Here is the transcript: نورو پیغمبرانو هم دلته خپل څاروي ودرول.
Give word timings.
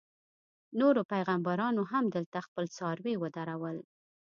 نورو 0.79 1.01
پیغمبرانو 1.13 1.81
هم 1.91 2.05
دلته 2.15 2.37
خپل 2.47 2.65
څاروي 2.77 3.15
ودرول. 3.19 3.77